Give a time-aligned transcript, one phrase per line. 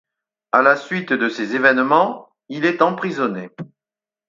[0.51, 3.51] À la suite de ces évènements, il est emprisonné.